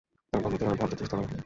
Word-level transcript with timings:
তবে 0.33 0.41
বন্ধুত্বের 0.43 0.69
আর 0.71 0.77
ভদ্রস্থতা 0.81 1.15
নাই। 1.17 1.27